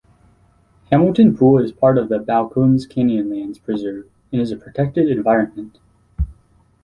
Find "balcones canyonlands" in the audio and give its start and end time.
2.17-3.61